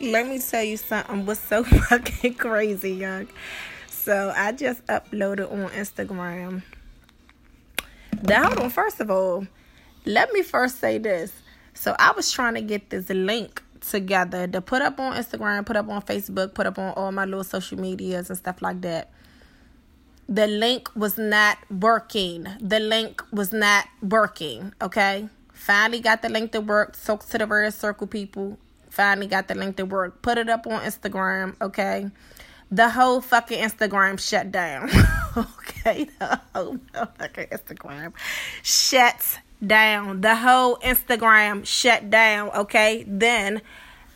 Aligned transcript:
let 0.00 0.28
me 0.28 0.38
tell 0.38 0.62
you 0.62 0.76
something 0.76 1.26
was 1.26 1.38
so 1.38 1.64
fucking 1.88 2.34
crazy, 2.34 2.92
young. 2.92 3.28
So 3.88 4.32
I 4.34 4.52
just 4.52 4.86
uploaded 4.86 5.50
on 5.52 5.70
Instagram. 5.70 6.62
Now, 8.22 8.44
hold 8.44 8.58
on, 8.58 8.70
first 8.70 9.00
of 9.00 9.10
all, 9.10 9.46
let 10.04 10.32
me 10.32 10.42
first 10.42 10.80
say 10.80 10.98
this. 10.98 11.32
So 11.74 11.94
I 11.98 12.12
was 12.12 12.32
trying 12.32 12.54
to 12.54 12.60
get 12.60 12.90
this 12.90 13.08
link 13.10 13.62
together 13.80 14.46
to 14.48 14.60
put 14.60 14.82
up 14.82 14.98
on 14.98 15.14
Instagram, 15.14 15.64
put 15.64 15.76
up 15.76 15.88
on 15.88 16.02
Facebook, 16.02 16.54
put 16.54 16.66
up 16.66 16.78
on 16.78 16.92
all 16.94 17.12
my 17.12 17.24
little 17.24 17.44
social 17.44 17.78
medias 17.78 18.28
and 18.30 18.38
stuff 18.38 18.62
like 18.62 18.80
that. 18.80 19.10
The 20.28 20.46
link 20.46 20.90
was 20.94 21.16
not 21.16 21.58
working. 21.70 22.46
The 22.60 22.80
link 22.80 23.22
was 23.32 23.52
not 23.52 23.86
working. 24.02 24.74
Okay. 24.82 25.28
Finally 25.52 26.00
got 26.00 26.22
the 26.22 26.28
link 26.28 26.52
to 26.52 26.60
work. 26.60 26.94
Soaks 26.94 27.26
to 27.26 27.38
the 27.38 27.46
RedCircle 27.46 28.10
people. 28.10 28.58
Finally 28.90 29.26
got 29.26 29.48
the 29.48 29.54
link 29.54 29.76
to 29.76 29.84
work. 29.84 30.22
Put 30.22 30.38
it 30.38 30.48
up 30.48 30.66
on 30.66 30.82
Instagram. 30.82 31.54
Okay. 31.60 32.10
The 32.70 32.90
whole 32.90 33.20
fucking 33.20 33.58
Instagram 33.58 34.18
shut 34.18 34.52
down. 34.52 34.90
okay. 35.36 36.08
The 36.18 36.40
whole 36.54 36.78
fucking 36.92 37.46
Instagram 37.46 38.12
shuts 38.62 39.38
down. 39.64 40.20
The 40.20 40.36
whole 40.36 40.76
Instagram 40.76 41.66
shut 41.66 42.10
down. 42.10 42.50
Okay. 42.50 43.04
Then 43.06 43.62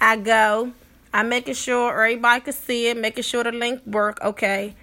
I 0.00 0.16
go. 0.16 0.72
I'm 1.14 1.28
making 1.28 1.54
sure 1.54 1.92
everybody 1.92 2.40
can 2.40 2.52
see 2.52 2.88
it, 2.88 2.96
making 2.96 3.24
sure 3.24 3.44
the 3.44 3.52
link 3.52 3.86
work. 3.86 4.18
Okay. 4.22 4.74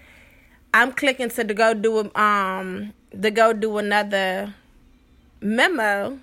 I'm 0.73 0.93
clicking 0.93 1.29
to, 1.29 1.43
go 1.43 1.73
do 1.73 2.11
um 2.13 2.93
to 3.19 3.31
go 3.31 3.53
do 3.53 3.77
another 3.77 4.53
memo. 5.41 6.19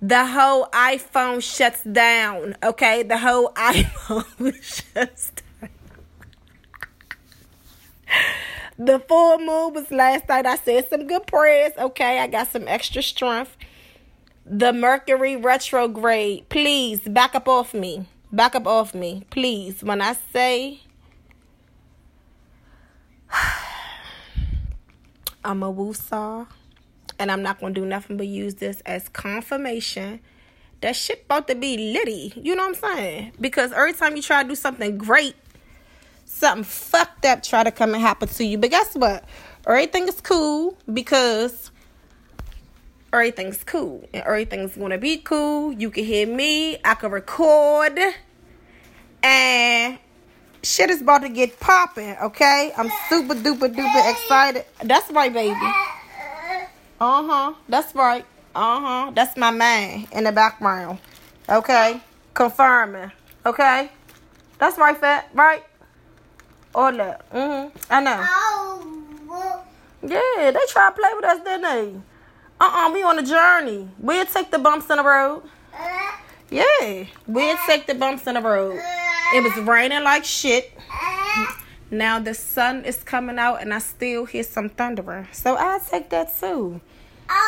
The 0.00 0.26
whole 0.26 0.66
iPhone 0.66 1.42
shuts 1.42 1.82
down. 1.82 2.56
Okay, 2.62 3.02
the 3.02 3.18
whole 3.18 3.52
iPhone 3.54 4.62
shuts 4.94 5.32
down. 5.60 5.70
the 8.78 9.00
full 9.00 9.38
moon 9.38 9.74
was 9.74 9.90
last 9.90 10.28
night. 10.28 10.46
I 10.46 10.56
said 10.56 10.88
some 10.88 11.08
good 11.08 11.26
prayers. 11.26 11.72
Okay, 11.76 12.20
I 12.20 12.28
got 12.28 12.48
some 12.48 12.68
extra 12.68 13.02
strength. 13.02 13.56
The 14.46 14.72
Mercury 14.72 15.34
retrograde. 15.34 16.48
Please 16.48 17.00
back 17.00 17.34
up 17.34 17.48
off 17.48 17.74
me. 17.74 18.06
Back 18.30 18.54
up 18.54 18.68
off 18.68 18.94
me. 18.94 19.26
Please. 19.30 19.82
When 19.82 20.00
I 20.00 20.14
say 20.32 20.82
I'm 25.44 25.62
a 25.62 25.72
woosah, 25.72 26.46
and 27.18 27.30
I'm 27.30 27.42
not 27.42 27.60
gonna 27.60 27.74
do 27.74 27.84
nothing 27.84 28.16
but 28.16 28.26
use 28.26 28.56
this 28.56 28.80
as 28.86 29.08
confirmation 29.08 30.20
that 30.80 30.94
shit 30.94 31.24
about 31.24 31.48
to 31.48 31.54
be 31.54 31.92
litty. 31.92 32.32
You 32.36 32.54
know 32.54 32.68
what 32.68 32.82
I'm 32.84 32.96
saying? 32.96 33.32
Because 33.40 33.72
every 33.72 33.92
time 33.92 34.16
you 34.16 34.22
try 34.22 34.42
to 34.42 34.48
do 34.48 34.54
something 34.54 34.96
great, 34.96 35.34
something 36.24 36.64
fucked 36.64 37.24
up 37.24 37.42
try 37.42 37.64
to 37.64 37.70
come 37.70 37.94
and 37.94 38.02
happen 38.02 38.28
to 38.28 38.44
you. 38.44 38.58
But 38.58 38.70
guess 38.70 38.94
what? 38.94 39.24
Everything 39.66 40.08
is 40.08 40.20
cool 40.20 40.76
because 40.92 41.70
everything's 43.12 43.64
cool 43.64 44.08
and 44.12 44.22
everything's 44.22 44.76
gonna 44.76 44.98
be 44.98 45.18
cool. 45.18 45.72
You 45.72 45.90
can 45.90 46.04
hear 46.04 46.26
me, 46.26 46.78
I 46.84 46.94
can 46.94 47.10
record, 47.10 47.98
and 49.22 49.98
shit 50.62 50.90
is 50.90 51.00
about 51.00 51.22
to 51.22 51.28
get 51.28 51.58
popping, 51.60 52.16
okay? 52.22 52.72
I'm 52.76 52.90
super 53.08 53.34
duper 53.34 53.74
duper 53.74 54.10
excited. 54.10 54.64
That's 54.82 55.10
right, 55.10 55.32
baby. 55.32 55.54
Uh 57.00 57.22
huh. 57.26 57.54
That's 57.68 57.94
right. 57.94 58.24
Uh 58.54 58.80
huh. 58.80 59.12
That's 59.14 59.36
my 59.36 59.50
man 59.50 60.06
in 60.12 60.24
the 60.24 60.32
background. 60.32 60.98
Okay? 61.48 62.00
Confirming. 62.34 63.12
Okay? 63.46 63.90
That's 64.58 64.76
right, 64.78 64.96
fat. 64.96 65.28
Right? 65.32 65.64
All 66.74 66.92
that. 66.92 67.30
Mm 67.32 67.70
hmm. 67.70 67.78
I 67.90 68.00
know. 68.00 69.64
Yeah, 70.02 70.50
they 70.50 70.60
try 70.68 70.90
to 70.90 70.96
play 70.96 71.10
with 71.14 71.24
us, 71.24 71.38
didn't 71.44 71.62
they? 71.62 71.94
Uh 72.60 72.86
uh 72.88 72.90
we 72.92 73.02
on 73.02 73.18
a 73.18 73.22
journey. 73.22 73.88
We'll 73.98 74.26
take 74.26 74.50
the 74.50 74.58
bumps 74.58 74.90
in 74.90 74.96
the 74.96 75.04
road. 75.04 75.42
Yeah, 76.50 77.04
we'll 77.26 77.58
take 77.66 77.86
the 77.86 77.94
bumps 77.94 78.26
in 78.26 78.34
the 78.34 78.40
road. 78.40 78.80
It 79.34 79.42
was 79.44 79.56
raining 79.66 80.02
like 80.02 80.24
shit. 80.24 80.72
Now 81.90 82.18
the 82.18 82.34
sun 82.34 82.84
is 82.84 83.02
coming 83.02 83.38
out 83.38 83.62
and 83.62 83.72
I 83.72 83.78
still 83.78 84.26
hear 84.26 84.42
some 84.42 84.68
thundering. 84.68 85.28
So 85.32 85.56
I'll 85.56 85.80
take 85.80 86.10
that 86.10 86.38
too. 86.38 86.80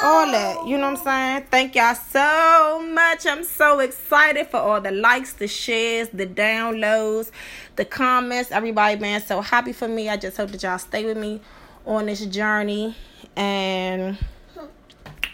All 0.03 0.31
that. 0.31 0.57
Oh. 0.59 0.67
You 0.67 0.77
know 0.77 0.91
what 0.91 0.99
I'm 0.99 1.05
saying? 1.05 1.47
Thank 1.51 1.75
y'all 1.75 1.95
so 1.95 2.83
much. 2.93 3.27
I'm 3.27 3.45
so 3.45 3.81
excited 3.81 4.47
for 4.47 4.59
all 4.59 4.81
the 4.81 4.91
likes, 4.91 5.35
the 5.35 5.49
shares, 5.49 6.09
the 6.11 6.27
downloads, 6.27 7.31
the 7.77 7.85
comments. 7.85 8.51
Everybody 8.51 8.99
man 8.99 9.23
so 9.23 9.41
happy 9.41 9.73
for 9.73 9.89
me. 9.89 10.09
I 10.09 10.17
just 10.17 10.37
hope 10.37 10.51
that 10.51 10.63
y'all 10.63 10.79
stay 10.79 11.05
with 11.05 11.17
me 11.17 11.41
on 11.87 12.07
this 12.07 12.25
journey. 12.27 12.95
And 13.37 14.19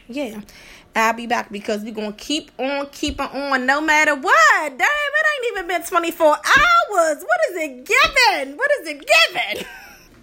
yeah. 0.09 0.41
I'll 0.97 1.12
be 1.12 1.27
back 1.27 1.53
because 1.53 1.83
we're 1.83 1.93
gonna 1.93 2.12
keep 2.12 2.50
on 2.59 2.88
keeping 2.91 3.27
on 3.27 3.67
no 3.67 3.83
matter 3.83 4.15
what. 4.15 4.78
Damn, 4.78 5.06
ain't 5.47 5.59
even 5.59 5.69
been 5.69 5.83
24 5.83 6.27
hours. 6.27 7.23
What 7.23 7.41
is 7.51 7.57
it 7.57 7.84
giving? 7.84 8.57
What 8.57 8.71
is 8.81 8.89
it 8.89 9.11
giving? 9.34 9.67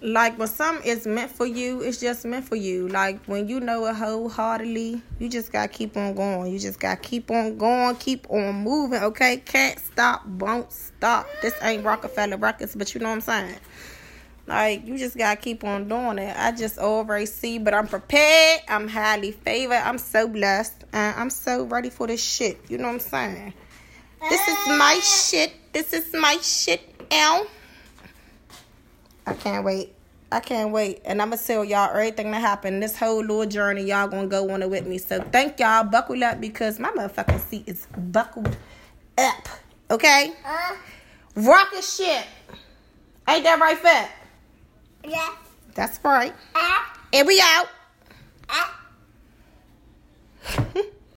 like 0.02 0.38
when 0.38 0.48
something 0.48 0.86
is 0.86 1.06
meant 1.06 1.30
for 1.30 1.46
you, 1.46 1.82
it's 1.82 2.00
just 2.00 2.24
meant 2.24 2.46
for 2.46 2.56
you. 2.56 2.88
Like 2.88 3.24
when 3.26 3.48
you 3.48 3.60
know 3.60 3.86
it 3.86 3.96
wholeheartedly, 3.96 5.02
you 5.18 5.28
just 5.28 5.52
gotta 5.52 5.68
keep 5.68 5.96
on 5.96 6.14
going. 6.14 6.52
You 6.52 6.58
just 6.58 6.80
gotta 6.80 7.00
keep 7.00 7.30
on 7.30 7.58
going, 7.58 7.96
keep 7.96 8.26
on 8.30 8.54
moving, 8.56 9.02
okay? 9.02 9.38
Can't 9.38 9.78
stop, 9.78 10.26
won't 10.26 10.72
stop. 10.72 11.26
This 11.42 11.54
ain't 11.62 11.84
Roc-A-Fella 11.84 12.36
Records, 12.36 12.74
but 12.74 12.94
you 12.94 13.00
know 13.00 13.08
what 13.08 13.14
I'm 13.14 13.20
saying. 13.20 13.56
Like 14.46 14.86
you 14.86 14.98
just 14.98 15.16
gotta 15.16 15.40
keep 15.40 15.64
on 15.64 15.88
doing 15.88 16.18
it. 16.18 16.36
I 16.36 16.52
just 16.52 16.78
already 16.78 17.24
see, 17.26 17.58
but 17.58 17.72
I'm 17.72 17.86
prepared. 17.86 18.60
I'm 18.68 18.88
highly 18.88 19.32
favored. 19.32 19.76
I'm 19.76 19.96
so 19.96 20.28
blessed, 20.28 20.84
and 20.92 21.18
I'm 21.18 21.30
so 21.30 21.64
ready 21.64 21.88
for 21.88 22.06
this 22.06 22.22
shit. 22.22 22.60
You 22.68 22.76
know 22.76 22.88
what 22.88 22.94
I'm 22.94 23.00
saying? 23.00 23.54
This 24.28 24.48
is 24.48 24.68
my 24.68 25.00
shit. 25.02 25.52
This 25.72 25.92
is 25.92 26.12
my 26.14 26.36
shit. 26.42 26.80
Ow. 27.12 27.46
I 29.26 29.34
can't 29.34 29.64
wait. 29.64 29.92
I 30.32 30.40
can't 30.40 30.72
wait. 30.72 31.00
And 31.04 31.22
I'm 31.22 31.30
gonna 31.30 31.40
tell 31.40 31.64
y'all 31.64 31.90
everything 31.90 32.30
that 32.32 32.40
happened. 32.40 32.82
This 32.82 32.98
whole 32.98 33.20
little 33.20 33.46
journey, 33.46 33.84
y'all 33.84 34.08
gonna 34.08 34.26
go 34.26 34.50
on 34.50 34.62
it 34.62 34.70
with 34.70 34.86
me. 34.86 34.98
So 34.98 35.20
thank 35.20 35.60
y'all. 35.60 35.84
Buckle 35.84 36.22
up 36.24 36.40
because 36.40 36.78
my 36.80 36.90
motherfucking 36.90 37.40
seat 37.40 37.64
is 37.68 37.86
buckled 37.96 38.56
up. 39.16 39.48
Okay? 39.90 40.32
Uh, 40.44 40.74
Rocket 41.36 41.84
shit. 41.84 42.24
Ain't 43.28 43.44
that 43.44 43.60
right, 43.60 43.78
Fat? 43.78 44.10
Yeah. 45.06 45.30
That's 45.74 45.98
right. 46.04 46.32
Uh, 46.54 46.78
And 47.12 47.26
we 47.26 47.40
out. 47.42 47.66